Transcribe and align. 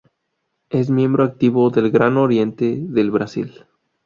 Es 0.71 0.89
miembro 0.89 1.23
activo 1.23 1.69
del 1.69 1.91
Gran 1.91 2.17
Oriente 2.17 2.75
del 2.87 3.11
Brasil. 3.11 3.67